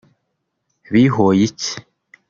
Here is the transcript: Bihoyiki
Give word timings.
Bihoyiki 0.91 1.67